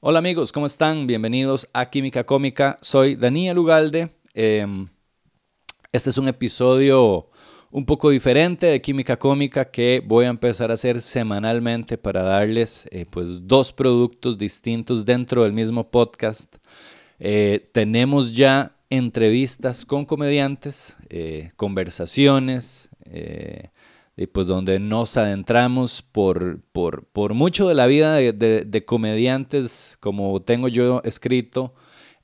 [0.00, 1.08] Hola amigos, ¿cómo están?
[1.08, 2.78] Bienvenidos a Química Cómica.
[2.82, 4.12] Soy Daniel Ugalde.
[4.32, 4.86] Em,
[5.90, 7.30] este es un episodio
[7.72, 12.86] un poco diferente de Química Cómica que voy a empezar a hacer semanalmente para darles
[12.92, 16.54] eh, pues dos productos distintos dentro del mismo podcast.
[17.18, 22.88] Eh, tenemos ya entrevistas con comediantes, eh, conversaciones,
[24.26, 31.00] pues donde nos adentramos por, por, mucho de la vida de, comediantes, como tengo yo
[31.04, 31.72] escrito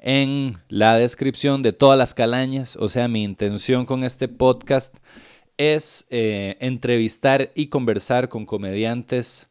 [0.01, 2.77] en la descripción de todas las calañas.
[2.77, 4.97] O sea, mi intención con este podcast
[5.57, 9.49] es eh, entrevistar y conversar con comediantes,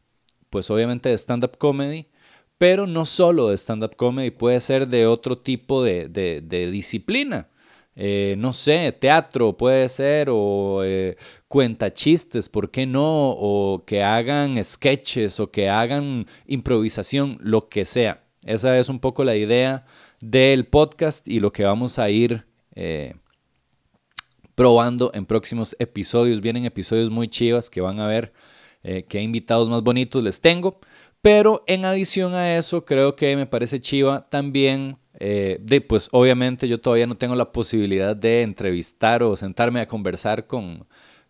[0.50, 2.08] pues obviamente de stand-up comedy,
[2.58, 7.48] pero no solo de stand-up comedy, puede ser de otro tipo de, de disciplina.
[7.96, 11.16] Eh, no sé, teatro puede ser, o eh,
[11.48, 13.30] cuenta chistes, ¿por qué no?
[13.32, 18.24] O que hagan sketches o que hagan improvisación, lo que sea.
[18.44, 19.86] Esa es un poco la idea
[20.20, 22.46] del podcast y lo que vamos a ir
[22.76, 23.16] eh,
[24.56, 26.42] probando en próximos episodios.
[26.42, 28.34] Vienen episodios muy chivas que van a ver
[29.08, 30.82] qué invitados más bonitos les tengo.
[31.22, 36.68] Pero en adición a eso, creo que me parece chiva también eh, de, pues obviamente
[36.68, 40.86] yo todavía no tengo la posibilidad de entrevistar o sentarme a conversar con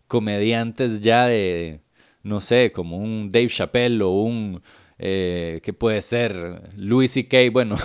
[0.08, 1.80] comediantes ya de,
[2.24, 4.60] no sé, como un Dave Chappelle o un,
[4.98, 6.72] eh, ¿qué puede ser?
[6.76, 7.76] Louis C.K., bueno,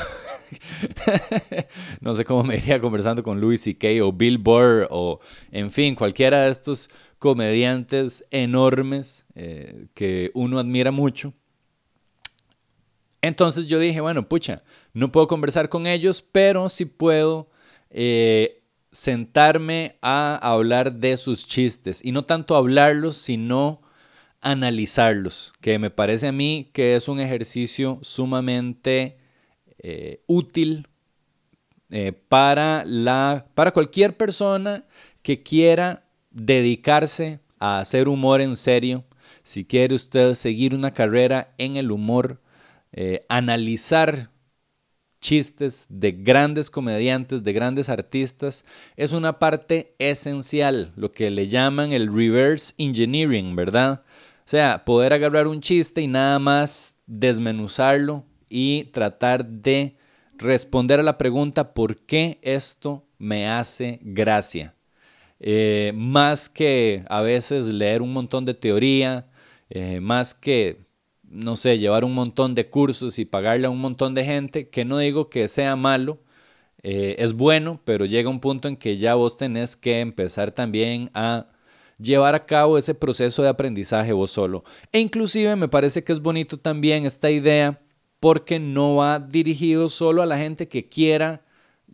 [2.02, 4.04] no sé cómo me iría conversando con Louis C.K.
[4.04, 5.20] o Bill Burr o,
[5.52, 11.36] en fin, cualquiera de estos comediantes enormes eh, que uno admira mucho.
[13.22, 17.50] Entonces yo dije, bueno, pucha, no puedo conversar con ellos, pero sí puedo
[17.90, 22.04] eh, sentarme a hablar de sus chistes.
[22.04, 23.82] Y no tanto hablarlos, sino
[24.42, 29.17] analizarlos, que me parece a mí que es un ejercicio sumamente
[29.80, 30.88] eh, útil
[31.92, 34.86] eh, para, la, para cualquier persona
[35.22, 39.04] que quiera dedicarse a hacer humor en serio.
[39.44, 42.42] Si quiere usted seguir una carrera en el humor,
[43.30, 44.32] analizar
[45.20, 48.66] chistes de grandes comediantes, de grandes artistas,
[48.96, 54.04] es una parte esencial, lo que le llaman el reverse engineering, ¿verdad?
[54.40, 59.96] O sea, poder agarrar un chiste y nada más desmenuzarlo y tratar de
[60.38, 64.76] responder a la pregunta ¿por qué esto me hace gracia?
[65.40, 69.28] Eh, más que a veces leer un montón de teoría,
[69.70, 70.89] eh, más que
[71.30, 74.86] no sé, llevar un montón de cursos y pagarle a un montón de gente, que
[74.86, 76.20] no digo que sea malo,
[76.84, 81.12] eh, es bueno, pero llega un punto en que ya vos tenés que empezar también
[81.14, 81.48] a
[81.98, 84.64] llevar a cabo ese proceso de aprendizaje vos solo.
[84.92, 87.82] E inclusive me parece que es bonito también esta idea
[88.20, 91.44] porque no va dirigido solo a la gente que quiera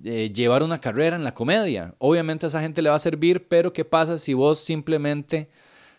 [0.04, 1.96] eh, llevar una carrera en la comedia.
[1.98, 5.50] Obviamente a esa gente le va a servir, pero ¿qué pasa si vos simplemente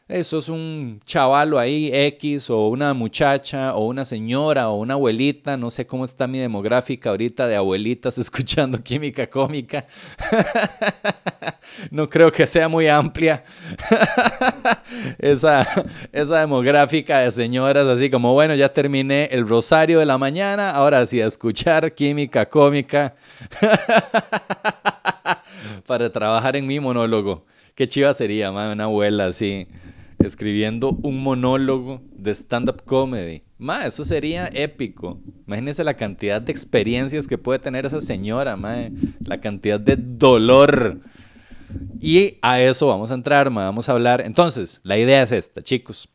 [0.09, 5.57] eso es un chavalo ahí X o una muchacha o una señora o una abuelita,
[5.57, 9.85] no sé cómo está mi demográfica ahorita de abuelitas escuchando química cómica.
[11.91, 13.43] no creo que sea muy amplia
[15.19, 15.67] esa,
[16.13, 21.05] esa demográfica de señoras así como, bueno, ya terminé el rosario de la mañana, ahora
[21.05, 23.17] sí a escuchar química cómica
[25.85, 27.45] para trabajar en mi monólogo.
[27.75, 29.67] Qué chiva sería, una abuela así
[30.27, 33.43] escribiendo un monólogo de stand-up comedy.
[33.59, 35.21] Ma, eso sería épico.
[35.47, 38.77] Imagínense la cantidad de experiencias que puede tener esa señora, ma,
[39.25, 41.01] la cantidad de dolor.
[42.01, 44.21] Y a eso vamos a entrar, ma, vamos a hablar.
[44.21, 46.09] Entonces, la idea es esta, chicos.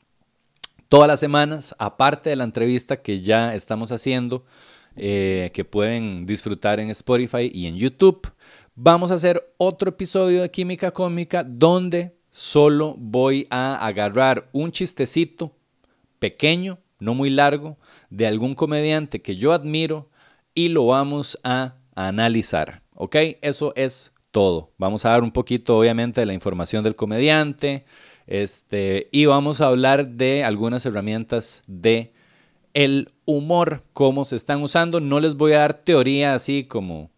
[0.88, 4.46] Todas las semanas, aparte de la entrevista que ya estamos haciendo,
[4.98, 8.28] eh, que pueden disfrutar en Spotify y en YouTube,
[8.76, 15.56] vamos a hacer otro episodio de Química Cómica donde solo voy a agarrar un chistecito
[16.20, 17.78] pequeño, no muy largo,
[18.10, 20.10] de algún comediante que yo admiro
[20.56, 22.82] y lo vamos a analizar.
[22.96, 23.16] ¿Ok?
[23.42, 24.72] Eso es todo.
[24.78, 27.86] Vamos a dar un poquito, obviamente, de la información del comediante.
[28.28, 32.14] Este, y vamos a hablar de algunas herramientas de
[32.74, 35.00] el humor, cómo se están usando.
[35.00, 37.10] No les voy a dar teoría así como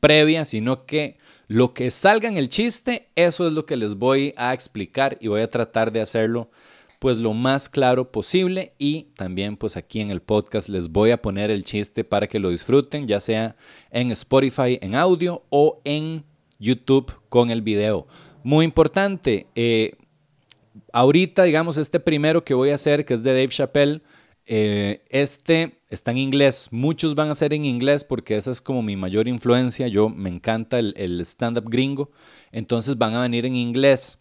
[0.00, 1.18] previa, sino que
[1.48, 5.28] lo que salga en el chiste, eso es lo que les voy a explicar y
[5.28, 6.50] voy a tratar de hacerlo
[6.98, 11.20] pues lo más claro posible y también pues aquí en el podcast les voy a
[11.20, 13.54] poner el chiste para que lo disfruten, ya sea
[13.90, 16.24] en Spotify en audio o en
[16.58, 18.06] YouTube con el video.
[18.42, 19.94] Muy importante, eh,
[20.92, 24.00] ahorita digamos este primero que voy a hacer que es de Dave Chappelle,
[24.46, 26.68] Eh, este está en inglés.
[26.70, 29.88] Muchos van a ser en inglés porque esa es como mi mayor influencia.
[29.88, 32.10] Yo me encanta el, stand-up gringo.
[32.52, 34.18] Entonces van a venir en inglés.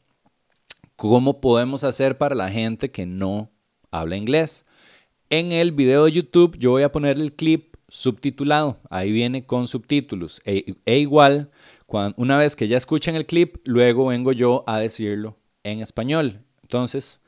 [0.95, 3.51] ¿Cómo podemos hacer para la gente que no
[3.91, 4.65] habla inglés?
[5.29, 8.79] En el video de YouTube yo voy a poner el clip subtitulado.
[8.89, 10.41] Ahí viene con subtítulos.
[10.45, 11.51] E, e igual,
[11.85, 16.41] cuando, una vez que ya escuchen el clip, luego vengo yo a decirlo en español.
[16.61, 17.19] Entonces,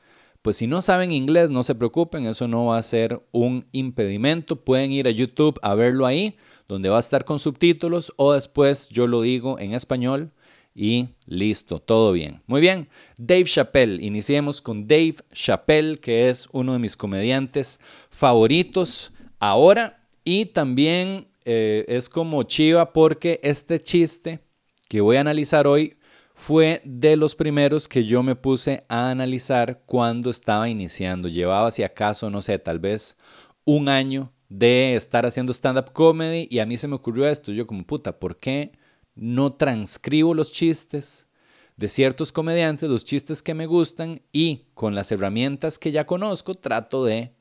[0.47, 4.55] pues si no saben inglés, no se preocupen, eso no va a ser un impedimento.
[4.55, 6.37] Pueden ir a YouTube a verlo ahí,
[6.69, 10.31] donde va a estar con subtítulos, o después yo lo digo en español
[10.73, 12.43] y listo, todo bien.
[12.47, 14.01] Muy bien, Dave Chappelle.
[14.01, 21.83] Iniciemos con Dave Chappelle, que es uno de mis comediantes favoritos ahora y también eh,
[21.89, 24.39] es como chiva porque este chiste
[24.87, 25.96] que voy a analizar hoy
[26.37, 31.27] fue de los primeros que yo me puse a analizar cuando estaba iniciando.
[31.27, 33.17] Llevaba, si acaso, no sé, tal vez
[33.65, 37.51] un año de estar haciendo stand-up comedy y a mí se me ocurrió esto.
[37.51, 38.71] Yo como, puta, ¿por qué
[39.15, 41.27] no transcribo los chistes
[41.75, 46.53] de ciertos comediantes, los chistes que me gustan y con las herramientas que ya conozco
[46.53, 47.33] trato de,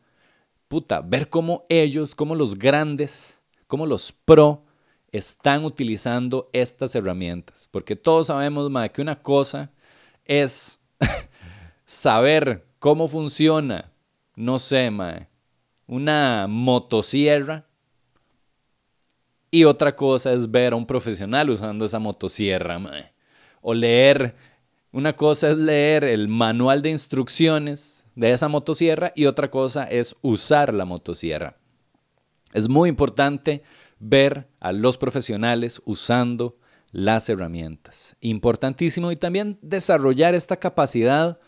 [0.69, 4.65] puta, ver cómo ellos, cómo los grandes, cómo los pro
[5.16, 7.68] están utilizando estas herramientas.
[7.70, 9.70] Porque todos sabemos, que una cosa
[10.24, 10.80] es
[11.86, 13.92] saber cómo funciona,
[14.34, 14.90] no sé,
[15.86, 17.66] una motosierra.
[19.50, 22.78] Y otra cosa es ver a un profesional usando esa motosierra,
[23.62, 24.34] O leer,
[24.92, 30.16] una cosa es leer el manual de instrucciones de esa motosierra y otra cosa es
[30.22, 31.56] usar la motosierra.
[32.52, 33.62] Es muy importante
[33.98, 36.58] ver a los profesionales usando
[36.93, 38.16] las herramientas.
[38.20, 41.38] Importantísimo y también desarrollar esta capacidad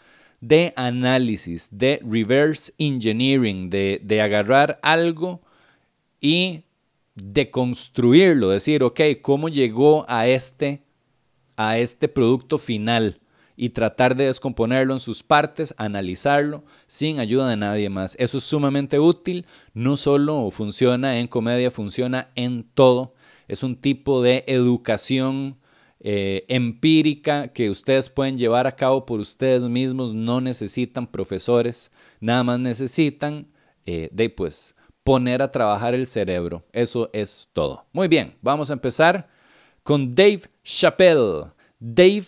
[0.40, 5.40] de análisis, de reverse engineering, de, de agarrar algo
[6.20, 6.64] y
[7.14, 10.82] de construirlo, decir, ok, ¿cómo llegó a este,
[11.56, 13.20] a este producto final?
[13.60, 18.14] Y tratar de descomponerlo en sus partes, analizarlo sin ayuda de nadie más.
[18.20, 23.14] Eso es sumamente útil, no solo funciona en comedia, funciona en todo.
[23.48, 25.58] Es un tipo de educación
[25.98, 31.90] eh, empírica que ustedes pueden llevar a cabo por ustedes mismos, no necesitan profesores,
[32.20, 33.48] nada más necesitan
[33.86, 36.64] eh, pues poner a trabajar el cerebro.
[36.72, 37.86] Eso es todo.
[37.92, 39.28] Muy bien, vamos a empezar
[39.82, 41.46] con Dave Chappelle.
[41.80, 42.26] Dave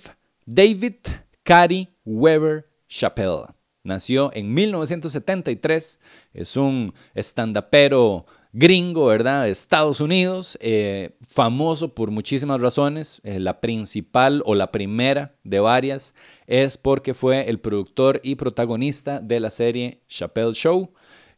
[0.53, 0.97] David
[1.45, 3.55] Cary Weber Chappelle.
[3.85, 6.01] Nació en 1973,
[6.35, 9.45] es un estandapero gringo, ¿verdad?
[9.45, 13.21] De Estados Unidos, eh, famoso por muchísimas razones.
[13.23, 16.17] Eh, la principal o la primera de varias
[16.49, 20.93] es porque fue el productor y protagonista de la serie Chappelle Show,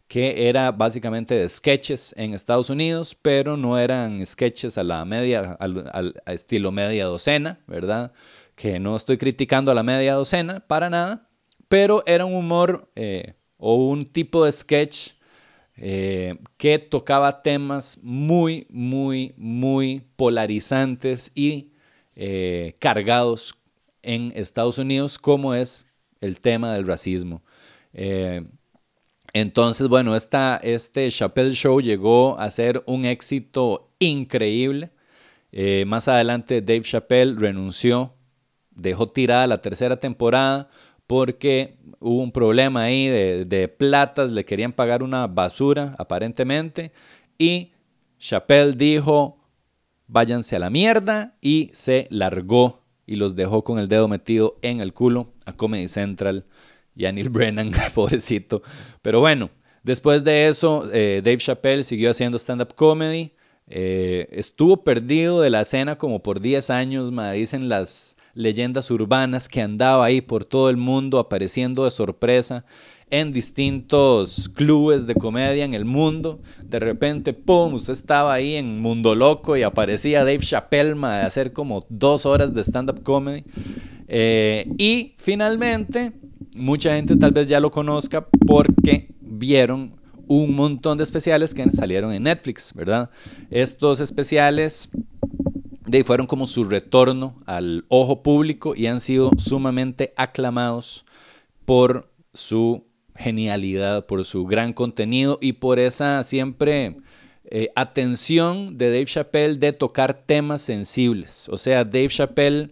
[0.09, 5.53] que era básicamente de sketches en Estados Unidos, pero no eran sketches a la media,
[5.61, 8.13] al estilo media docena, ¿verdad?
[8.55, 11.29] Que no estoy criticando a la media docena para nada,
[11.69, 15.13] pero era un humor eh, o un tipo de sketch
[15.77, 21.73] eh, que tocaba temas muy, muy, muy polarizantes y
[22.15, 23.55] eh, cargados
[24.03, 25.85] en Estados Unidos, como es
[26.21, 27.43] el tema del racismo.
[29.33, 34.91] entonces, bueno, esta, este Chappelle Show llegó a ser un éxito increíble.
[35.87, 38.15] más adelante Dave Chappelle renunció
[38.75, 40.69] dejó tirada la tercera temporada
[41.07, 46.93] porque hubo un problema ahí de, de platas, le querían pagar una basura aparentemente
[47.39, 47.73] y
[48.19, 49.39] Chappelle dijo
[50.07, 54.81] váyanse a la mierda y se largó y los dejó con el dedo metido en
[54.81, 56.45] el culo a Comedy Central
[56.95, 58.63] y a Neil Brennan, pobrecito.
[59.01, 59.51] Pero bueno,
[59.83, 63.33] después de eso, eh, Dave Chappelle siguió haciendo stand-up comedy.
[63.67, 69.49] Eh, estuvo perdido de la escena como por 10 años, me dicen las, leyendas urbanas
[69.49, 72.65] que andaba ahí por todo el mundo apareciendo de sorpresa
[73.11, 76.41] en distintos clubes de comedia en el mundo.
[76.63, 81.53] De repente, ¡pum!, usted estaba ahí en Mundo Loco y aparecía Dave Chappelle de hacer
[81.53, 83.45] como dos horas de stand-up comedy.
[84.09, 86.13] Eh, y finalmente,
[86.57, 89.95] mucha gente tal vez ya lo conozca porque vieron
[90.27, 93.11] un montón de especiales que salieron en Netflix, ¿verdad?
[93.51, 94.89] Estos especiales
[95.87, 101.05] de fueron como su retorno al ojo público y han sido sumamente aclamados
[101.65, 102.87] por su
[103.17, 106.97] genialidad, por su gran contenido y por esa siempre
[107.45, 111.49] eh, atención de Dave Chappelle de tocar temas sensibles.
[111.49, 112.71] O sea, Dave Chappelle,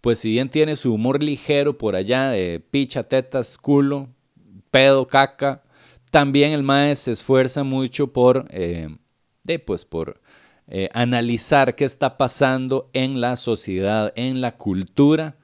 [0.00, 4.08] pues si bien tiene su humor ligero por allá de picha, tetas, culo,
[4.70, 5.62] pedo, caca,
[6.10, 8.88] también el mae se esfuerza mucho por, eh,
[9.44, 10.20] de, pues, por
[10.68, 15.36] eh, analizar qué está pasando en la sociedad, en la cultura.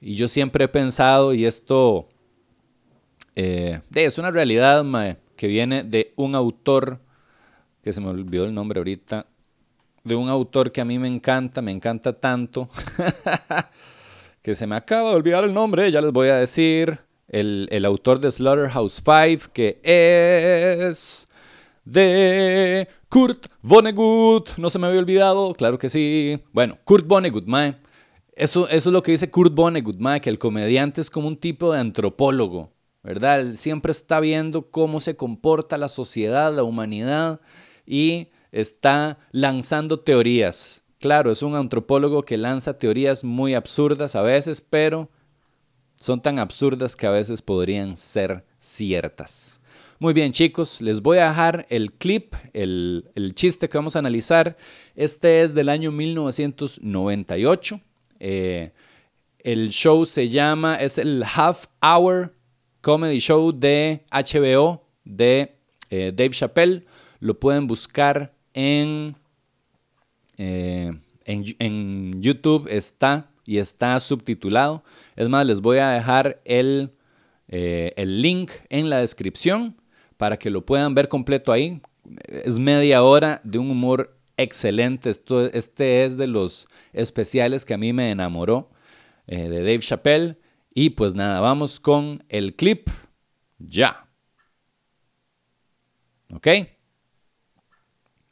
[0.00, 2.08] Y yo siempre he pensado, y esto
[3.34, 4.84] eh, es una realidad
[5.36, 7.00] que viene de un autor,
[7.82, 9.26] que se me olvidó el nombre ahorita,
[10.04, 12.68] de un autor que a mí me encanta, me encanta tanto,
[14.42, 17.84] que se me acaba de olvidar el nombre, ya les voy a decir, el, el
[17.84, 21.26] autor de Slaughterhouse 5, que es
[21.84, 24.58] de Kurt Vonnegut.
[24.58, 26.38] No se me había olvidado, claro que sí.
[26.52, 27.76] Bueno, Kurt Vonnegut, mae.
[28.34, 31.38] Eso, eso es lo que dice Kurt Vonnegut, mae, que el comediante es como un
[31.38, 33.40] tipo de antropólogo, ¿verdad?
[33.40, 37.40] Él siempre está viendo cómo se comporta la sociedad, la humanidad
[37.86, 40.82] y está lanzando teorías.
[40.98, 45.08] Claro, es un antropólogo que lanza teorías muy absurdas a veces, pero
[45.98, 49.55] son tan absurdas que a veces podrían ser ciertas.
[49.98, 54.58] Muy bien chicos, les voy a dejar el clip, el, chiste que vamos a analizar.
[54.94, 57.80] Este es del año 1998.
[58.20, 58.72] Eh,
[59.38, 62.34] el show se llama, es el Half Hour
[62.82, 65.56] Comedy Show de HBO de
[65.88, 66.84] eh, Dave Chappelle.
[67.18, 69.16] Lo pueden buscar en,
[70.36, 70.92] eh,
[71.24, 74.84] en, en YouTube, está y está subtitulado.
[75.14, 76.92] Es más, les voy a dejar el,
[77.48, 79.74] el link en la descripción
[80.16, 81.80] para que lo puedan ver completo ahí.
[82.28, 85.10] Es media hora de un humor excelente.
[85.10, 88.70] Esto, este es de los especiales que a mí me enamoró
[89.26, 90.38] eh, de Dave Chappelle.
[90.72, 92.88] Y pues nada, vamos con el clip
[93.58, 94.08] ya.
[96.32, 96.48] ¿Ok?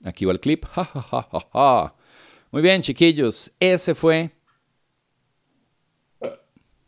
[0.04, 0.66] Aquí va el clip.
[2.50, 3.52] Muy bien, chiquillos.
[3.58, 4.30] Ese fue...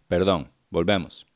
[0.08, 1.26] Perdón, volvemos.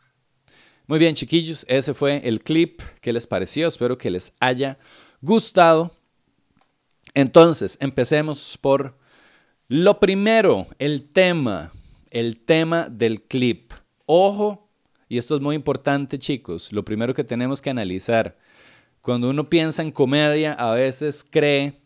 [0.90, 2.82] Muy bien, chiquillos, ese fue el clip.
[3.00, 3.68] ¿Qué les pareció?
[3.68, 4.76] Espero que les haya
[5.22, 5.94] gustado.
[7.14, 8.98] Entonces, empecemos por
[9.68, 11.70] lo primero, el tema,
[12.10, 13.70] el tema del clip.
[14.04, 14.68] Ojo,
[15.08, 18.36] y esto es muy importante, chicos, lo primero que tenemos que analizar.
[19.00, 21.82] Cuando uno piensa en comedia, a veces cree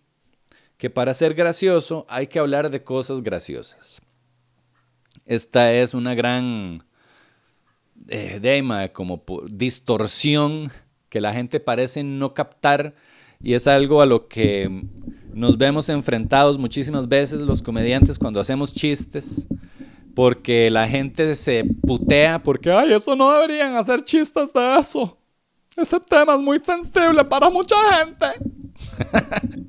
[0.78, 4.00] que para ser gracioso hay que hablar de cosas graciosas.
[5.26, 6.84] Esta es una gran
[8.08, 10.70] eh, de, como por distorsión
[11.08, 12.94] que la gente parece no captar
[13.42, 14.84] y es algo a lo que
[15.32, 19.46] nos vemos enfrentados muchísimas veces los comediantes cuando hacemos chistes
[20.14, 25.18] porque la gente se putea porque, ay, eso no deberían hacer chistes de eso.
[25.76, 28.26] Ese tema es muy sensible para mucha gente.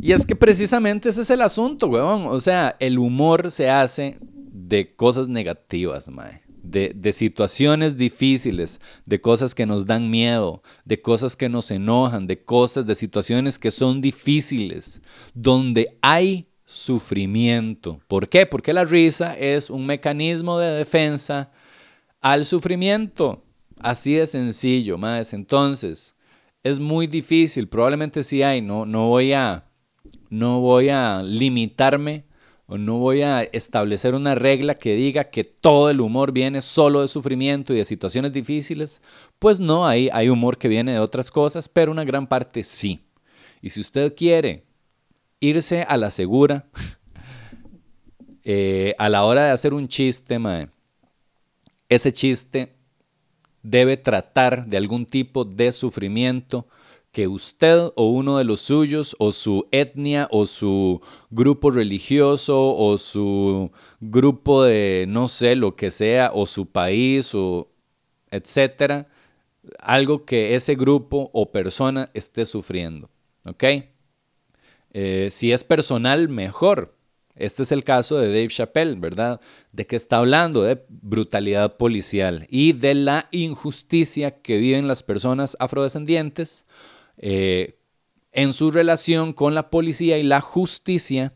[0.00, 2.26] y es que precisamente ese es el asunto, weón.
[2.26, 9.54] O sea, el humor se hace de cosas negativas, mae de, situaciones difíciles, de cosas
[9.54, 14.00] que nos dan miedo, de cosas que nos enojan, de cosas, de situaciones que son
[14.00, 15.00] difíciles,
[15.34, 18.00] donde hay sufrimiento.
[18.08, 18.46] ¿Por qué?
[18.46, 21.50] Porque la risa es un mecanismo de defensa
[22.20, 23.42] al sufrimiento.
[23.78, 25.32] Así de sencillo, más.
[25.32, 26.16] Entonces,
[26.62, 29.66] es muy difícil, probablemente sí hay, no, no voy a
[30.30, 32.24] no voy a limitarme
[32.68, 37.08] no voy a establecer una regla que diga que todo el humor viene solo de
[37.08, 39.00] sufrimiento y de situaciones difíciles.
[39.38, 43.00] Pues no, hay, hay humor que viene de otras cosas, pero una gran parte sí.
[43.62, 44.64] Y si usted quiere
[45.38, 46.66] irse a la segura,
[48.44, 50.38] eh, a la hora de hacer un chiste,
[51.88, 52.74] ese chiste
[53.62, 56.66] debe tratar de algún tipo de sufrimiento
[57.16, 62.98] que usted o uno de los suyos o su etnia o su grupo religioso o
[62.98, 63.70] su
[64.02, 67.70] grupo de no sé lo que sea o su país o
[68.30, 69.08] etcétera,
[69.78, 73.08] algo que ese grupo o persona esté sufriendo,
[73.46, 73.64] ¿ok?
[74.92, 76.98] Eh, si es personal, mejor.
[77.34, 79.40] Este es el caso de Dave Chappelle, ¿verdad?
[79.72, 85.56] De que está hablando de brutalidad policial y de la injusticia que viven las personas
[85.60, 86.66] afrodescendientes
[87.18, 87.78] eh,
[88.32, 91.32] en su relación con la policía y la justicia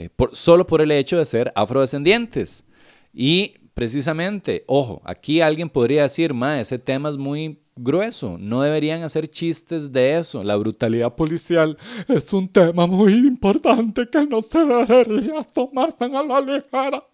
[0.00, 2.64] eh, solo por el hecho de ser afrodescendientes.
[3.12, 9.02] Y precisamente, ojo, aquí alguien podría decir, ma, ese tema es muy grueso, no deberían
[9.02, 10.42] hacer chistes de eso.
[10.42, 11.76] La brutalidad policial
[12.08, 17.04] es un tema muy importante que no se debería tomar tan a la ligera.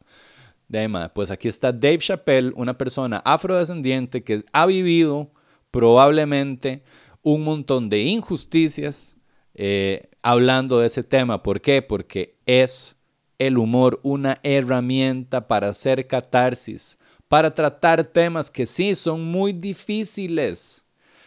[0.68, 5.30] De, pues aquí está Dave Chappelle, una persona afrodescendiente que ha vivido
[5.70, 6.82] probablemente
[7.26, 9.16] un montón de injusticias
[9.54, 11.42] eh, hablando de ese tema.
[11.42, 11.82] ¿Por qué?
[11.82, 12.96] Porque es
[13.38, 20.86] el humor una herramienta para hacer catarsis, para tratar temas que sí son muy difíciles,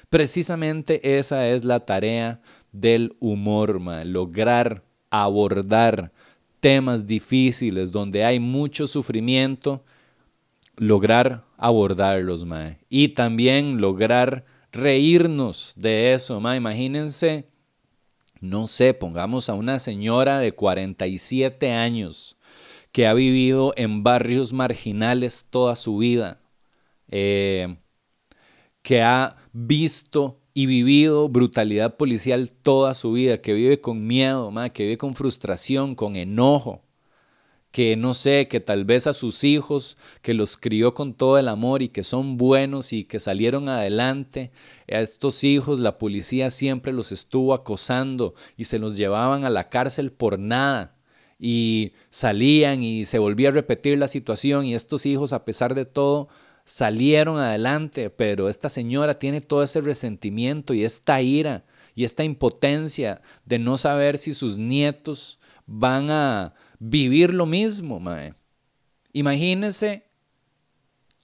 [0.09, 2.41] Precisamente esa es la tarea
[2.71, 6.11] del humor, mae, lograr abordar
[6.59, 9.83] temas difíciles donde hay mucho sufrimiento,
[10.77, 12.79] lograr abordarlos, mae.
[12.89, 16.57] Y también lograr reírnos de eso, mae.
[16.57, 17.49] Imagínense,
[18.41, 22.37] no sé, pongamos a una señora de 47 años
[22.91, 26.41] que ha vivido en barrios marginales toda su vida,
[27.09, 27.77] eh,
[28.81, 34.83] que ha visto y vivido brutalidad policial toda su vida, que vive con miedo, que
[34.83, 36.81] vive con frustración, con enojo,
[37.71, 41.47] que no sé, que tal vez a sus hijos, que los crió con todo el
[41.47, 44.51] amor y que son buenos y que salieron adelante,
[44.91, 49.69] a estos hijos la policía siempre los estuvo acosando y se los llevaban a la
[49.69, 50.95] cárcel por nada.
[51.41, 55.85] Y salían y se volvía a repetir la situación y estos hijos a pesar de
[55.85, 56.27] todo
[56.65, 63.21] salieron adelante, pero esta señora tiene todo ese resentimiento y esta ira y esta impotencia
[63.45, 68.33] de no saber si sus nietos van a vivir lo mismo, mae.
[69.13, 70.05] Imagínese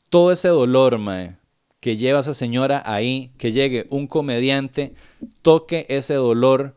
[0.09, 1.37] todo ese dolor, mae,
[1.79, 4.93] que lleva esa señora ahí, que llegue un comediante,
[5.41, 6.75] toque ese dolor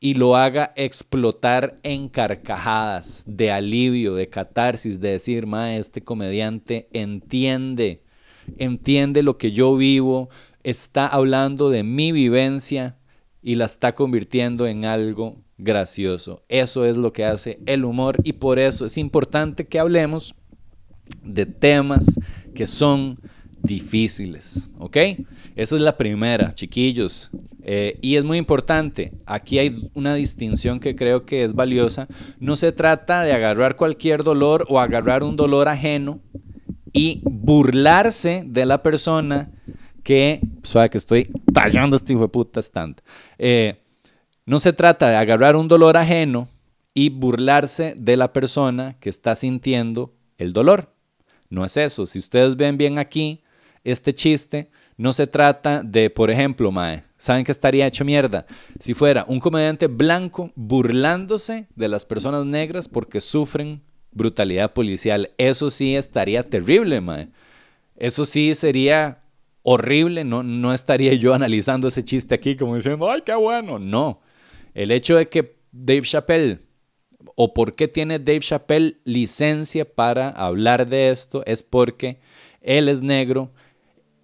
[0.00, 6.88] y lo haga explotar en carcajadas de alivio, de catarsis, de decir, mae, este comediante
[6.92, 8.02] entiende,
[8.58, 10.28] entiende lo que yo vivo,
[10.62, 12.98] está hablando de mi vivencia
[13.42, 16.42] y la está convirtiendo en algo gracioso.
[16.48, 20.34] Eso es lo que hace el humor y por eso es importante que hablemos
[21.22, 22.18] de temas
[22.54, 23.18] que son
[23.62, 24.96] difíciles, ¿ok?
[25.56, 27.30] Esa es la primera, chiquillos.
[27.62, 32.06] Eh, y es muy importante, aquí hay una distinción que creo que es valiosa.
[32.38, 36.20] No se trata de agarrar cualquier dolor o agarrar un dolor ajeno
[36.92, 39.50] y burlarse de la persona
[40.04, 43.00] que, suave que estoy tallando este hijo de puta stand.
[43.38, 43.82] Eh,
[44.46, 46.48] no se trata de agarrar un dolor ajeno
[46.94, 50.94] y burlarse de la persona que está sintiendo el dolor.
[51.50, 52.06] No es eso.
[52.06, 53.42] Si ustedes ven bien aquí,
[53.84, 58.46] este chiste no se trata de, por ejemplo, Mae, ¿saben que estaría hecho mierda?
[58.80, 65.30] Si fuera un comediante blanco burlándose de las personas negras porque sufren brutalidad policial.
[65.38, 67.28] Eso sí estaría terrible, Mae.
[67.96, 69.22] Eso sí sería
[69.62, 70.24] horrible.
[70.24, 73.78] No, no estaría yo analizando ese chiste aquí como diciendo, ay, qué bueno.
[73.78, 74.20] No.
[74.76, 76.58] El hecho de que Dave Chappelle,
[77.34, 82.18] o por qué tiene Dave Chappelle licencia para hablar de esto, es porque
[82.60, 83.50] él es negro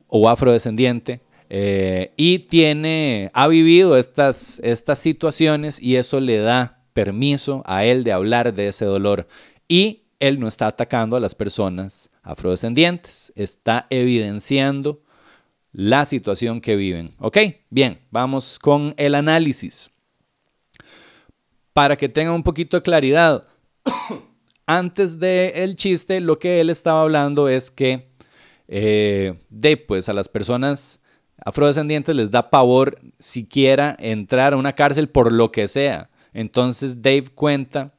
[0.09, 7.63] o afrodescendiente eh, y tiene, ha vivido estas, estas situaciones y eso le da permiso
[7.65, 9.27] a él de hablar de ese dolor.
[9.69, 15.01] Y él no está atacando a las personas afrodescendientes, está evidenciando
[15.73, 17.15] la situación que viven.
[17.19, 17.39] ¿Ok?
[17.71, 19.92] Bien, vamos con el análisis
[21.73, 23.47] para que tenga un poquito de claridad.
[24.67, 28.13] Antes del chiste, lo que él estaba hablando es que
[28.69, 29.35] eh,
[29.87, 31.01] pues a las personas
[31.45, 36.11] afrodescendientes les da pavor siquiera entrar a una cárcel por lo que sea.
[36.33, 37.95] Entonces Dave cuenta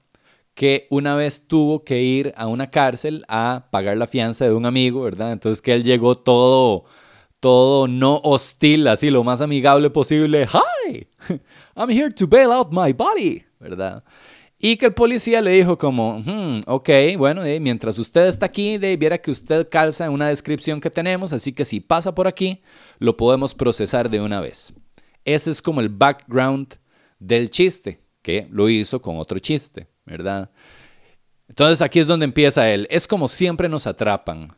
[0.53, 4.65] que una vez tuvo que ir a una cárcel a pagar la fianza de un
[4.65, 5.31] amigo, ¿verdad?
[5.31, 6.85] Entonces que él llegó todo,
[7.39, 10.47] todo no hostil, así lo más amigable posible.
[10.47, 11.07] Hi,
[11.75, 13.43] I'm here to bail out my body.
[13.63, 14.03] ¿Verdad?
[14.59, 18.95] Y que el policía le dijo como, hmm, ok, bueno, mientras usted está aquí, de,
[18.97, 22.61] viera que usted calza una descripción que tenemos, así que si pasa por aquí,
[22.99, 24.73] lo podemos procesar de una vez.
[25.25, 26.75] Ese es como el background
[27.19, 30.51] del chiste, que lo hizo con otro chiste, ¿verdad?
[31.49, 32.87] Entonces aquí es donde empieza él.
[32.89, 34.55] Es como siempre nos atrapan,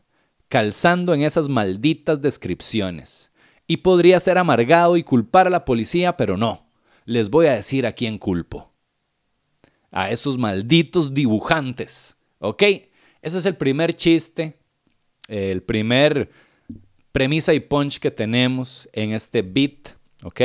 [0.49, 3.31] calzando en esas malditas descripciones.
[3.67, 6.69] Y podría ser amargado y culpar a la policía, pero no.
[7.05, 8.74] Les voy a decir a quién culpo
[9.95, 12.17] a esos malditos dibujantes.
[12.39, 12.61] ¿Ok?
[13.21, 14.57] Ese es el primer chiste,
[15.29, 16.29] el primer
[17.13, 19.95] premisa y punch que tenemos en este beat.
[20.23, 20.41] ¿Ok?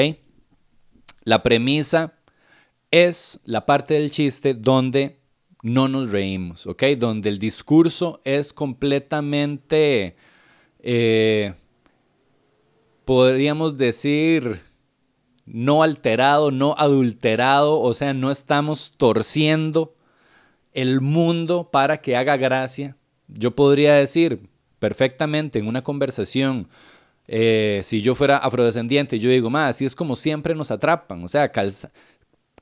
[1.25, 2.15] La premisa
[2.93, 5.19] es la parte del chiste donde
[5.63, 6.85] no nos reímos, ¿ok?
[6.97, 10.17] Donde el discurso es completamente,
[10.79, 11.55] eh,
[13.05, 14.63] podríamos decir,
[15.53, 19.95] no alterado, no adulterado, o sea, no estamos torciendo
[20.73, 22.97] el mundo para que haga gracia.
[23.29, 26.69] Yo podría decir perfectamente en una conversación,
[27.27, 31.29] eh, si yo fuera afrodescendiente, yo digo, más, así es como siempre nos atrapan, o
[31.29, 31.51] sea,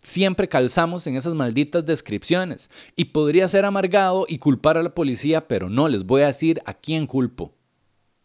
[0.01, 2.70] siempre calzamos en esas malditas descripciones.
[2.96, 6.61] Y podría ser amargado y culpar a la policía, pero no, les voy a decir
[6.64, 7.55] a quién culpo.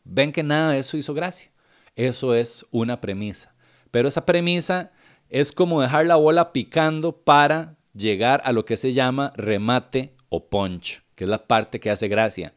[0.03, 1.49] Ven que nada de eso hizo gracia.
[1.95, 3.52] Eso es una premisa.
[3.93, 4.91] Pero esa premisa
[5.29, 10.49] es como dejar la bola picando para llegar a lo que se llama remate o
[10.49, 12.55] punch, que es la parte que hace gracia.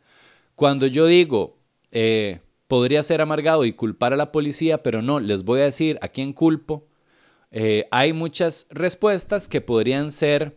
[0.54, 1.58] Cuando yo digo,
[1.92, 5.98] eh, podría ser amargado y culpar a la policía, pero no, les voy a decir
[6.00, 6.88] a quién culpo,
[7.50, 10.56] eh, hay muchas respuestas que podrían ser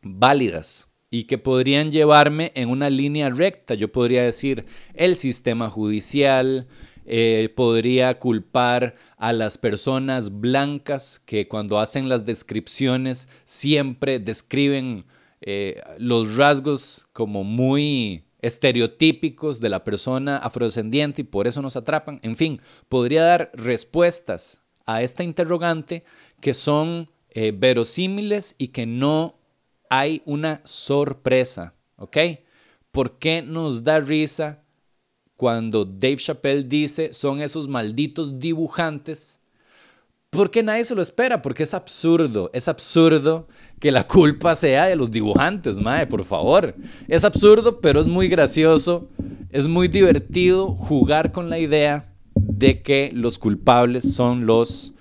[0.00, 3.74] válidas y que podrían llevarme en una línea recta.
[3.74, 6.68] Yo podría decir el sistema judicial,
[7.06, 15.04] eh, podría culpar a las personas blancas que cuando hacen las descripciones siempre describen
[15.40, 22.20] eh, los rasgos como muy estereotípicos de la persona afrodescendiente y por eso nos atrapan.
[22.22, 26.04] En fin, podría dar respuestas a esta interrogante
[26.40, 29.38] que son eh, verosímiles y que no
[29.90, 32.16] hay una sorpresa, ¿ok?
[32.90, 34.63] ¿Por qué nos da risa
[35.36, 39.38] cuando Dave Chappelle dice son esos malditos dibujantes?
[40.30, 43.46] Porque nadie se lo espera, porque es absurdo, es absurdo
[43.78, 46.74] que la culpa sea de los dibujantes, mae, por favor.
[47.06, 49.08] Es absurdo, pero es muy gracioso,
[49.50, 54.92] es muy divertido jugar con la idea de que los culpables son los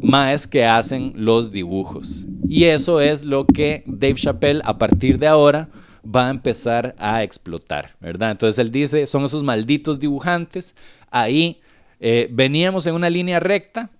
[0.00, 2.24] maes que hacen los dibujos.
[2.48, 5.68] Y eso es lo que Dave Chappelle a partir de ahora
[6.04, 8.32] va a empezar a explotar, ¿verdad?
[8.32, 10.74] Entonces él dice, son esos malditos dibujantes.
[11.10, 11.60] Ahí
[12.00, 13.90] eh, veníamos en una línea recta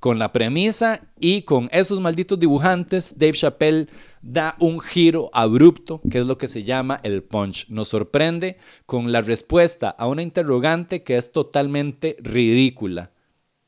[0.00, 3.86] con la premisa y con esos malditos dibujantes, Dave Chappelle
[4.20, 7.68] da un giro abrupto, que es lo que se llama el punch.
[7.68, 13.12] Nos sorprende con la respuesta a una interrogante que es totalmente ridícula.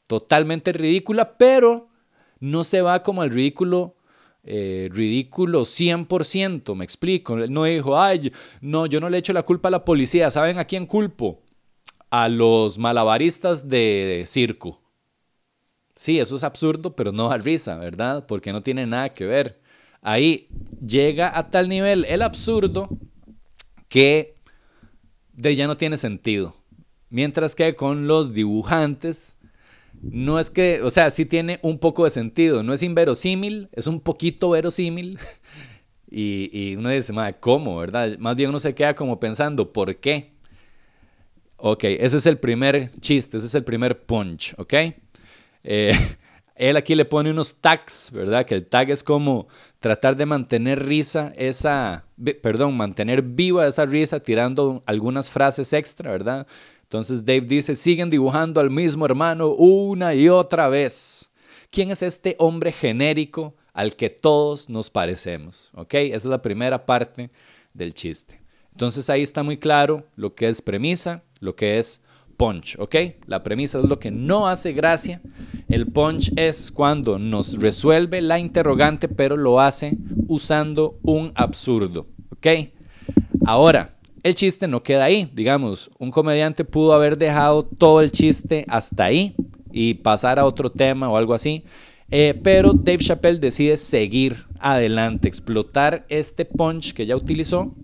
[0.08, 1.88] Totalmente ridícula, pero
[2.40, 3.94] no se va como al ridículo
[4.44, 7.36] eh, ridículo 100%, me explico.
[7.36, 10.30] no dijo, ay, no, yo no le echo la culpa a la policía.
[10.30, 11.42] ¿Saben a quién culpo?
[12.10, 14.80] A los malabaristas de circo.
[15.96, 18.26] Sí, eso es absurdo, pero no a risa, ¿verdad?
[18.26, 19.60] Porque no tiene nada que ver.
[20.02, 20.48] Ahí
[20.86, 22.88] llega a tal nivel el absurdo
[23.88, 24.34] que
[25.32, 26.56] de ya no tiene sentido.
[27.08, 29.33] Mientras que con los dibujantes
[30.10, 32.62] no es que, o sea, sí tiene un poco de sentido.
[32.62, 35.18] No es inverosímil, es un poquito verosímil.
[36.16, 38.16] Y, y uno dice, madre, ¿cómo, verdad?
[38.20, 40.30] Más bien uno se queda como pensando, ¿por qué?
[41.56, 44.74] Ok, ese es el primer chiste, ese es el primer punch, ¿ok?
[45.64, 45.92] Eh,
[46.54, 48.46] él aquí le pone unos tags, ¿verdad?
[48.46, 49.48] Que el tag es como
[49.80, 52.04] tratar de mantener risa, esa,
[52.42, 56.46] perdón, mantener viva esa risa tirando algunas frases extra, ¿verdad?
[56.94, 61.28] Entonces Dave dice, siguen dibujando al mismo hermano una y otra vez.
[61.68, 65.72] ¿Quién es este hombre genérico al que todos nos parecemos?
[65.74, 65.94] ¿Ok?
[65.94, 67.30] Esa es la primera parte
[67.72, 68.40] del chiste.
[68.70, 72.00] Entonces ahí está muy claro lo que es premisa, lo que es
[72.36, 72.94] punch, ¿ok?
[73.26, 75.20] La premisa es lo que no hace gracia.
[75.68, 79.96] El punch es cuando nos resuelve la interrogante, pero lo hace
[80.28, 82.46] usando un absurdo, ¿ok?
[83.46, 83.93] Ahora,
[84.24, 85.30] el chiste no queda ahí.
[85.32, 89.36] Digamos, un comediante pudo haber dejado todo el chiste hasta ahí
[89.70, 91.62] y pasar a otro tema o algo así.
[92.10, 97.74] Eh, pero Dave Chappelle decide seguir adelante, explotar este punch que ya utilizó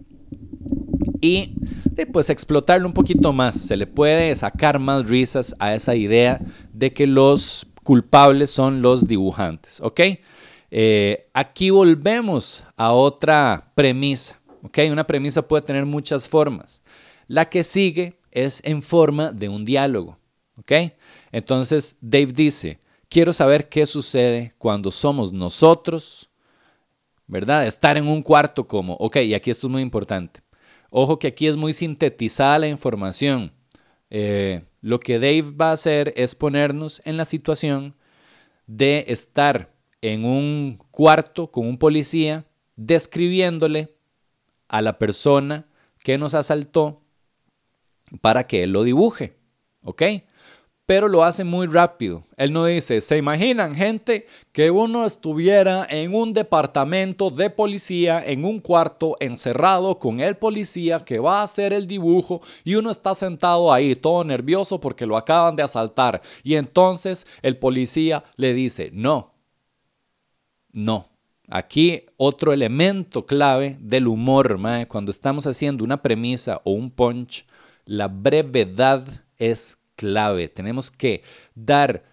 [1.20, 1.54] y
[2.12, 3.60] pues explotarlo un poquito más.
[3.60, 6.40] Se le puede sacar más risas a esa idea
[6.72, 10.00] de que los culpables son los dibujantes, ¿ok?
[10.70, 14.39] Eh, aquí volvemos a otra premisa
[14.90, 16.82] una premisa puede tener muchas formas.
[17.26, 20.18] La que sigue es en forma de un diálogo,
[21.32, 26.30] Entonces Dave dice, quiero saber qué sucede cuando somos nosotros,
[27.26, 27.66] ¿verdad?
[27.66, 30.42] Estar en un cuarto como, ok, y aquí esto es muy importante.
[30.90, 33.52] Ojo que aquí es muy sintetizada la información.
[34.10, 37.94] Eh, lo que Dave va a hacer es ponernos en la situación
[38.66, 42.44] de estar en un cuarto con un policía
[42.76, 43.94] describiéndole
[44.70, 45.66] a la persona
[45.98, 47.02] que nos asaltó
[48.20, 49.36] para que él lo dibuje,
[49.82, 50.02] ¿ok?
[50.86, 52.24] Pero lo hace muy rápido.
[52.36, 58.44] Él no dice, ¿se imaginan gente que uno estuviera en un departamento de policía, en
[58.44, 63.14] un cuarto encerrado con el policía que va a hacer el dibujo y uno está
[63.14, 66.22] sentado ahí todo nervioso porque lo acaban de asaltar?
[66.42, 69.34] Y entonces el policía le dice, no,
[70.72, 71.09] no,
[71.52, 77.44] Aquí otro elemento clave del humor, cuando estamos haciendo una premisa o un punch,
[77.84, 80.48] la brevedad es clave.
[80.48, 81.24] Tenemos que
[81.56, 82.04] dar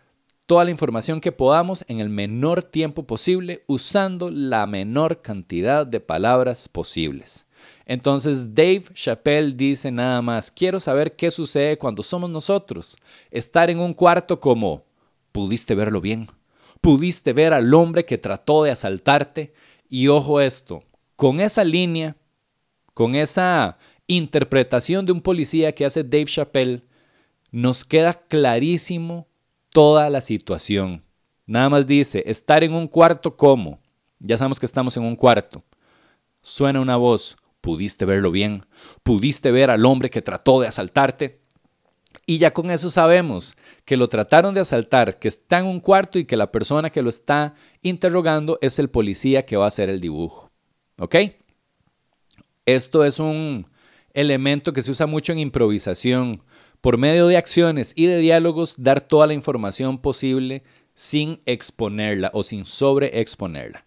[0.47, 5.99] toda la información que podamos en el menor tiempo posible usando la menor cantidad de
[5.99, 7.45] palabras posibles.
[7.85, 12.97] Entonces Dave Chappelle dice nada más, quiero saber qué sucede cuando somos nosotros.
[13.29, 14.85] Estar en un cuarto como,
[15.31, 16.27] pudiste verlo bien,
[16.81, 19.53] pudiste ver al hombre que trató de asaltarte.
[19.89, 20.83] Y ojo esto,
[21.15, 22.17] con esa línea,
[22.93, 26.83] con esa interpretación de un policía que hace Dave Chappelle,
[27.51, 29.27] nos queda clarísimo
[29.69, 31.03] toda la situación.
[31.45, 33.79] Nada más dice, estar en un cuarto como,
[34.19, 35.63] ya sabemos que estamos en un cuarto.
[36.41, 38.63] Suena una voz, pudiste verlo bien,
[39.03, 41.41] pudiste ver al hombre que trató de asaltarte.
[42.25, 46.19] Y ya con eso sabemos que lo trataron de asaltar, que está en un cuarto
[46.19, 49.89] y que la persona que lo está interrogando es el policía que va a hacer
[49.89, 50.51] el dibujo.
[50.99, 51.15] ¿Ok?
[52.65, 53.67] Esto es un
[54.13, 56.43] elemento que se usa mucho en improvisación.
[56.81, 62.43] Por medio de acciones y de diálogos, dar toda la información posible sin exponerla o
[62.43, 63.85] sin sobreexponerla.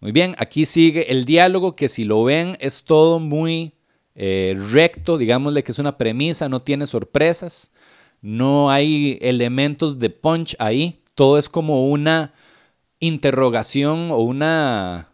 [0.00, 3.75] Muy bien, aquí sigue el diálogo que si lo ven es todo muy
[4.16, 7.70] eh, recto, digámosle que es una premisa, no tiene sorpresas,
[8.22, 12.32] no hay elementos de punch ahí, todo es como una
[12.98, 15.10] interrogación o una,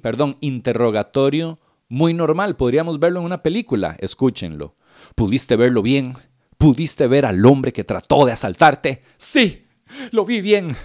[0.00, 4.74] perdón, interrogatorio muy normal, podríamos verlo en una película, escúchenlo.
[5.14, 6.14] ¿Pudiste verlo bien?
[6.58, 9.02] ¿Pudiste ver al hombre que trató de asaltarte?
[9.16, 9.66] Sí,
[10.10, 10.76] lo vi bien.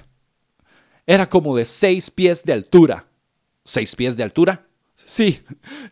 [1.07, 3.07] Era como de seis pies de altura.
[3.63, 4.67] ¿Seis pies de altura?
[5.05, 5.41] Sí.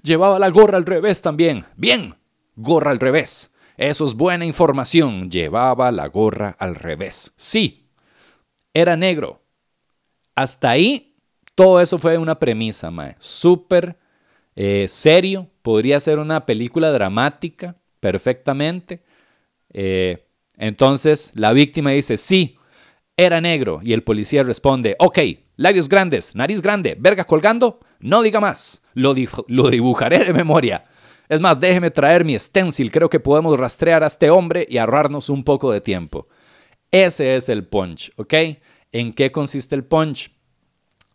[0.04, 1.66] Llevaba la gorra al revés también.
[1.76, 2.16] Bien.
[2.56, 3.54] Gorra al revés.
[3.78, 5.30] Eso es buena información.
[5.30, 7.32] Llevaba la gorra al revés.
[7.36, 7.88] Sí.
[8.74, 9.42] Era negro.
[10.36, 11.16] Hasta ahí,
[11.56, 13.16] todo eso fue una premisa, mae.
[13.20, 13.98] Súper
[14.56, 15.50] eh, serio.
[15.62, 19.04] Podría ser una película dramática perfectamente.
[19.72, 20.26] Eh,
[20.58, 22.58] entonces la víctima dice, sí,
[23.18, 23.82] era negro.
[23.84, 25.20] Y el policía responde, ok,
[25.60, 29.14] labios grandes, nariz grande, verga colgando, no diga más, lo,
[29.48, 30.86] lo dibujaré de memoria.
[31.28, 35.30] Es más, déjeme traer mi stencil, creo que podemos rastrear a este hombre y ahorrarnos
[35.30, 36.30] un poco de tiempo.
[36.92, 38.34] Ese es el punch, ¿ok?
[38.94, 40.32] ¿En qué consiste el punch?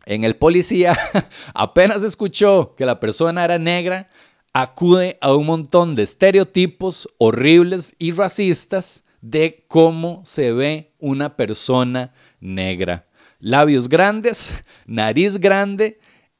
[0.04, 0.94] En el policía
[1.54, 4.11] apenas escuchó que la persona era negra,
[4.52, 12.12] acude a un montón de estereotipos horribles y racistas de cómo se ve una persona
[12.40, 13.07] negra.
[13.44, 14.54] Labios grandes,
[14.87, 15.98] nariz grande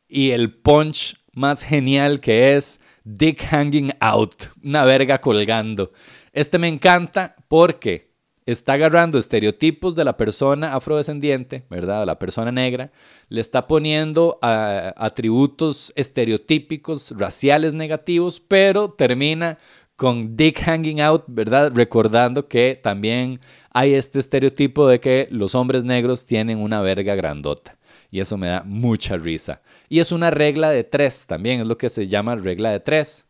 [0.09, 5.93] y el punch más genial que es dick hanging out, una verga colgando.
[6.33, 8.15] Este me encanta porque
[8.47, 12.07] está agarrando estereotipos de la persona afrodescendiente, ¿verdad?
[12.07, 12.91] La persona negra,
[13.29, 19.59] le está poniendo ah, atributos estereotípicos raciales negativos, pero termina
[19.97, 21.73] con Dick hanging out, ¿verdad?
[21.75, 27.79] Recordando que también hay este estereotipo de que los hombres negros tienen una verga grandota.
[28.11, 29.63] Y eso me da mucha risa.
[29.89, 33.27] Y es una regla de tres también, es lo que se llama regla de tres.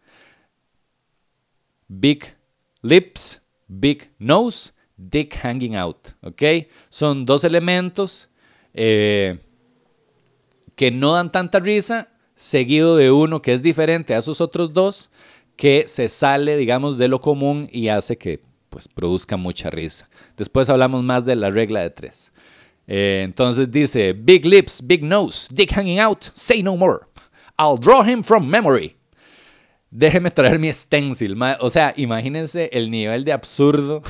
[1.89, 2.35] Big
[2.83, 6.09] lips, big nose, dick hanging out.
[6.23, 6.43] ¿Ok?
[6.89, 8.29] Son dos elementos
[8.73, 9.39] eh,
[10.75, 15.11] que no dan tanta risa, seguido de uno que es diferente a esos otros dos
[15.57, 18.41] que se sale, digamos, de lo común y hace que
[18.71, 20.09] pues, produzca mucha risa.
[20.37, 22.33] Después hablamos más de la regla de tres.
[22.87, 27.07] Eh, entonces dice, big lips, big nose, dick hanging out, say no more.
[27.59, 28.97] I'll draw him from memory.
[29.91, 31.37] Déjeme traer mi stencil.
[31.61, 34.03] O sea, imagínense el nivel de absurdo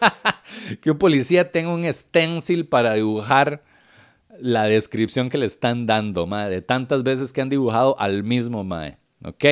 [0.82, 3.62] que un policía tenga un stencil para dibujar
[4.40, 8.98] la descripción que le están dando, de tantas veces que han dibujado al mismo, mae.
[9.22, 9.44] ¿Ok?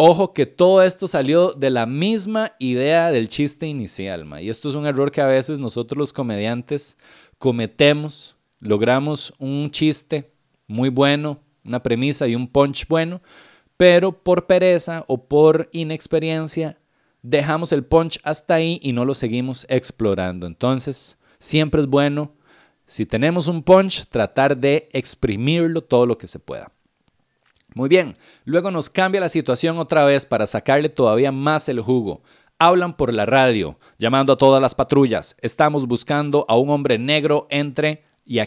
[0.00, 4.76] Ojo que todo esto salió de la misma idea del chiste inicial, y esto es
[4.76, 6.96] un error que a veces nosotros los comediantes
[7.38, 8.36] cometemos.
[8.60, 10.30] Logramos un chiste
[10.68, 13.20] muy bueno, una premisa y un punch bueno,
[13.76, 16.78] pero por pereza o por inexperiencia
[17.22, 20.46] dejamos el punch hasta ahí y no lo seguimos explorando.
[20.46, 22.36] Entonces, siempre es bueno,
[22.86, 26.70] si tenemos un punch, tratar de exprimirlo todo lo que se pueda.
[27.74, 32.22] Muy bien, luego nos cambia la situación otra vez para sacarle todavía más el jugo.
[32.58, 35.36] Hablan por la radio, llamando a todas las patrullas.
[35.42, 38.04] Estamos buscando a un hombre negro entre...
[38.30, 38.40] Y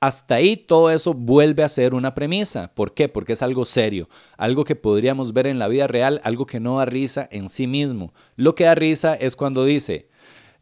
[0.00, 2.74] hasta ahí todo eso vuelve a ser una premisa.
[2.74, 3.08] ¿Por qué?
[3.08, 6.78] Porque es algo serio, algo que podríamos ver en la vida real, algo que no
[6.78, 8.12] da risa en sí mismo.
[8.34, 10.08] Lo que da risa es cuando dice,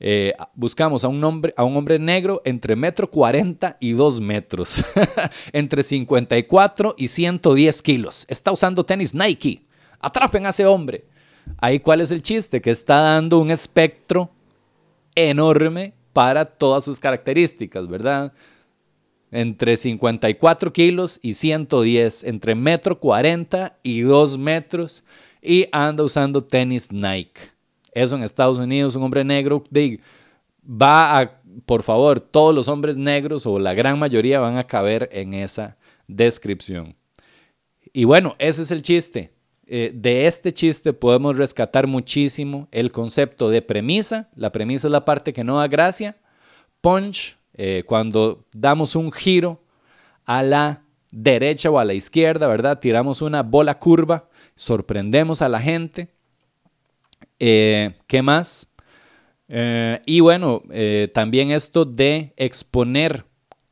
[0.00, 4.84] eh, buscamos a un, hombre, a un hombre negro entre metro 40 y 2 metros,
[5.52, 8.26] entre 54 y 110 kilos.
[8.28, 9.62] Está usando tenis Nike.
[10.00, 11.04] Atrapen a ese hombre.
[11.58, 14.30] Ahí cuál es el chiste, que está dando un espectro
[15.14, 18.32] enorme para todas sus características, ¿verdad?
[19.30, 25.04] entre 54 kilos y 110, entre metro 40 y 2 metros,
[25.42, 27.57] y anda usando tenis Nike.
[27.92, 29.64] Eso en Estados Unidos, un hombre negro
[30.68, 35.08] va a, por favor, todos los hombres negros o la gran mayoría van a caber
[35.12, 36.94] en esa descripción.
[37.92, 39.32] Y bueno, ese es el chiste.
[39.66, 44.28] Eh, de este chiste podemos rescatar muchísimo el concepto de premisa.
[44.34, 46.16] La premisa es la parte que no da gracia.
[46.80, 49.62] Punch, eh, cuando damos un giro
[50.24, 52.78] a la derecha o a la izquierda, ¿verdad?
[52.80, 56.08] Tiramos una bola curva, sorprendemos a la gente.
[57.38, 58.66] Eh, ¿Qué más?
[60.04, 60.62] y bueno,
[61.14, 63.24] también esto de exponer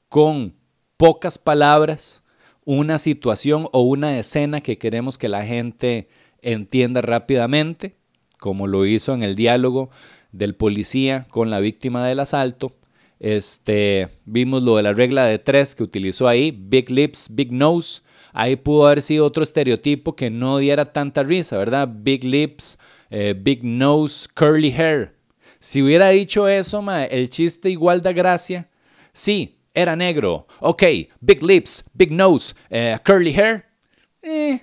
[0.09, 0.55] con
[0.97, 2.23] pocas palabras
[2.65, 6.09] una situación o una escena que queremos que la gente
[6.43, 7.95] entienda rápidamente,
[8.39, 9.91] como lo hizo en el diálogo
[10.33, 12.75] del policía con la víctima del asalto.
[13.19, 18.03] Este, vimos lo de la regla de tres que utilizó ahí, Big Lips, Big Nose.
[18.33, 21.89] Ahí pudo haber sido otro estereotipo que no diera tanta risa, ¿verdad?
[21.91, 22.79] Big Lips,
[23.11, 25.17] eh, Big Nose, Curly Hair.
[25.61, 28.69] Si hubiera dicho eso, el chiste igual da gracia.
[29.13, 30.47] Sí, era negro.
[30.61, 30.83] Ok,
[31.21, 33.65] big lips, big nose, eh, curly hair.
[34.23, 34.61] Eh,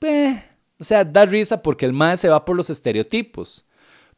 [0.00, 0.42] eh,
[0.78, 3.64] O sea, da risa porque el mae se va por los estereotipos.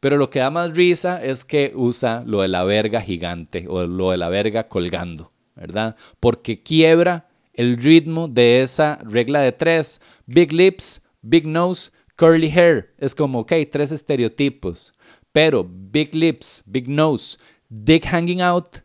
[0.01, 3.87] Pero lo que da más risa es que usa lo de la verga gigante o
[3.87, 5.97] lo de la verga colgando, ¿verdad?
[6.19, 10.01] Porque quiebra el ritmo de esa regla de tres.
[10.27, 12.95] Big lips, big nose, curly hair.
[12.99, 14.93] Es como, ok, tres estereotipos.
[15.33, 18.79] Pero big lips, big nose, dick hanging out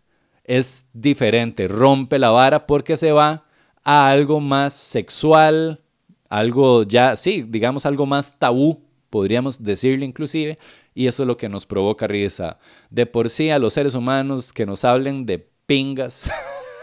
[0.44, 3.46] es diferente, rompe la vara porque se va
[3.84, 5.82] a algo más sexual,
[6.30, 10.58] algo ya, sí, digamos algo más tabú, podríamos decirle inclusive,
[10.94, 12.60] y eso es lo que nos provoca risa.
[12.89, 16.30] De por sí a los seres humanos que nos hablen de pingas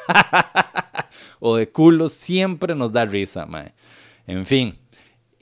[1.41, 3.75] o de culos siempre nos da risa, mae.
[4.27, 4.79] En fin,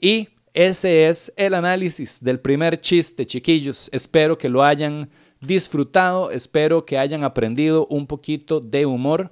[0.01, 3.91] y ese es el análisis del primer chiste, chiquillos.
[3.93, 5.07] Espero que lo hayan
[5.39, 6.31] disfrutado.
[6.31, 9.31] Espero que hayan aprendido un poquito de humor.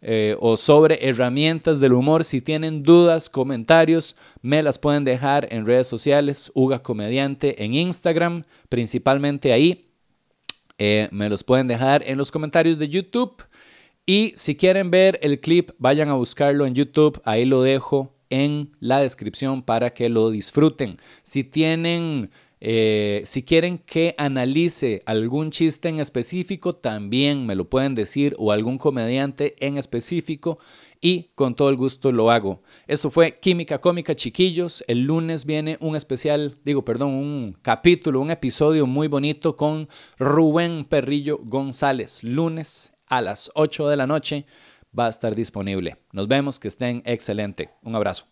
[0.00, 2.22] Eh, o sobre herramientas del humor.
[2.22, 8.44] Si tienen dudas, comentarios, me las pueden dejar en redes sociales, Uga Comediante en Instagram,
[8.68, 9.88] principalmente ahí.
[10.78, 13.42] Eh, me los pueden dejar en los comentarios de YouTube.
[14.06, 17.20] Y si quieren ver el clip, vayan a buscarlo en YouTube.
[17.24, 20.96] Ahí lo dejo en la descripción para que lo disfruten.
[21.22, 22.30] Si tienen
[22.62, 28.52] eh, si quieren que analice algún chiste en específico, también me lo pueden decir o
[28.52, 30.58] algún comediante en específico
[31.00, 32.62] y con todo el gusto lo hago.
[32.86, 34.84] Eso fue Química Cómica Chiquillos.
[34.88, 39.88] El lunes viene un especial, digo, perdón, un capítulo, un episodio muy bonito con
[40.18, 42.22] Rubén Perrillo González.
[42.22, 44.44] Lunes a las 8 de la noche
[44.98, 45.96] va a estar disponible.
[46.12, 47.70] Nos vemos, que estén excelente.
[47.82, 48.26] Un abrazo.